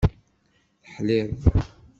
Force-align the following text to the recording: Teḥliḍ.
Teḥliḍ. 0.83 1.41